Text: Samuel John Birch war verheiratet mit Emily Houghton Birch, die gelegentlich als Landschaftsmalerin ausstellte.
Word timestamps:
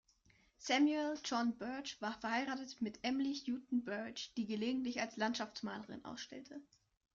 Samuel 0.57 1.17
John 1.23 1.55
Birch 1.59 2.01
war 2.01 2.19
verheiratet 2.21 2.81
mit 2.81 2.97
Emily 3.03 3.35
Houghton 3.35 3.83
Birch, 3.83 4.33
die 4.35 4.47
gelegentlich 4.47 4.99
als 4.99 5.15
Landschaftsmalerin 5.15 6.03
ausstellte. 6.05 6.59